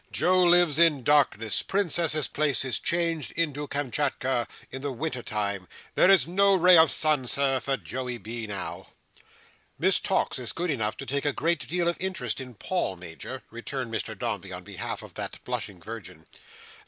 [0.11, 1.61] "Joe lives in darkness.
[1.61, 5.67] Princess's Place is changed into Kamschatka in the winter time.
[5.93, 8.87] There is no ray of sun, Sir, for Joey B., now."
[9.77, 13.43] "Miss Tox is good enough to take a great deal of interest in Paul, Major,"
[13.51, 16.25] returned Mr Dombey on behalf of that blushing virgin.